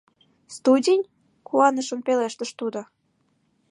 [0.55, 1.09] Студень?—
[1.47, 2.81] куанышын пелештыш тудо.